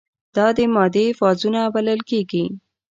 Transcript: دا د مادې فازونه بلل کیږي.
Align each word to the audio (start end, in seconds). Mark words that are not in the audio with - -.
دا 0.35 0.47
د 0.57 0.59
مادې 0.73 1.05
فازونه 1.19 1.61
بلل 1.73 1.99
کیږي. 2.09 2.45